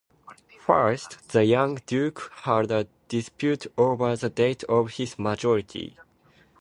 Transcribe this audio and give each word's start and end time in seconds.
First, 0.65 1.29
the 1.29 1.43
young 1.45 1.75
duke 1.85 2.31
had 2.37 2.71
a 2.71 2.87
dispute 3.07 3.67
over 3.77 4.15
the 4.15 4.31
date 4.31 4.63
of 4.63 4.93
his 4.93 5.19
majority. 5.19 5.95